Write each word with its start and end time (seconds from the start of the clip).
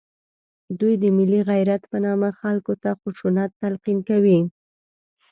دوی 0.79 0.93
د 1.03 1.05
ملي 1.17 1.41
غیرت 1.49 1.81
په 1.91 1.97
نامه 2.05 2.29
خلکو 2.39 2.73
ته 2.81 2.89
خشونت 3.01 3.49
تلقین 3.61 3.99
کوي 4.09 4.39